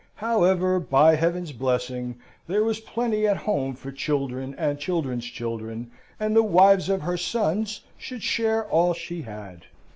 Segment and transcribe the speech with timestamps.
[0.15, 2.15] However, by Heaven's blessing,
[2.47, 7.17] there was plenty at home for children and children's children, and the wives of her
[7.17, 9.65] sons should share all she had.